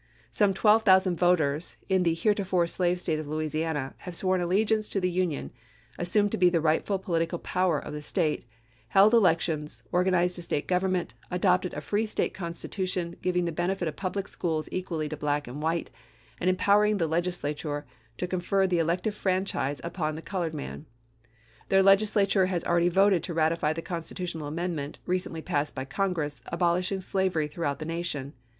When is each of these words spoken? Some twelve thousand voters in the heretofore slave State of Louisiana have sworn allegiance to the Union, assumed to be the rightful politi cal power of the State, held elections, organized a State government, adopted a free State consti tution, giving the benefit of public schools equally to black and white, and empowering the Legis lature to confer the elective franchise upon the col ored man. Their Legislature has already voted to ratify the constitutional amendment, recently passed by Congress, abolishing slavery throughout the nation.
Some 0.31 0.55
twelve 0.55 0.81
thousand 0.81 1.17
voters 1.19 1.77
in 1.87 2.01
the 2.01 2.15
heretofore 2.15 2.65
slave 2.65 2.99
State 2.99 3.19
of 3.19 3.27
Louisiana 3.27 3.93
have 3.99 4.15
sworn 4.15 4.41
allegiance 4.41 4.89
to 4.89 4.99
the 4.99 5.11
Union, 5.11 5.51
assumed 5.99 6.31
to 6.31 6.39
be 6.39 6.49
the 6.49 6.59
rightful 6.59 6.97
politi 6.97 7.29
cal 7.29 7.37
power 7.37 7.77
of 7.77 7.93
the 7.93 8.01
State, 8.01 8.43
held 8.87 9.13
elections, 9.13 9.83
organized 9.91 10.39
a 10.39 10.41
State 10.41 10.65
government, 10.67 11.13
adopted 11.29 11.75
a 11.75 11.81
free 11.81 12.07
State 12.07 12.33
consti 12.33 12.67
tution, 12.67 13.21
giving 13.21 13.45
the 13.45 13.51
benefit 13.51 13.87
of 13.87 13.95
public 13.95 14.27
schools 14.27 14.67
equally 14.71 15.07
to 15.07 15.15
black 15.15 15.47
and 15.47 15.61
white, 15.61 15.91
and 16.39 16.49
empowering 16.49 16.97
the 16.97 17.05
Legis 17.05 17.43
lature 17.43 17.83
to 18.17 18.25
confer 18.25 18.65
the 18.65 18.79
elective 18.79 19.13
franchise 19.13 19.79
upon 19.83 20.15
the 20.15 20.23
col 20.23 20.41
ored 20.41 20.53
man. 20.55 20.87
Their 21.69 21.83
Legislature 21.83 22.47
has 22.47 22.63
already 22.63 22.89
voted 22.89 23.21
to 23.25 23.35
ratify 23.35 23.73
the 23.73 23.83
constitutional 23.83 24.47
amendment, 24.47 24.97
recently 25.05 25.43
passed 25.43 25.75
by 25.75 25.85
Congress, 25.85 26.41
abolishing 26.47 27.01
slavery 27.01 27.47
throughout 27.47 27.77
the 27.77 27.85
nation. 27.85 28.33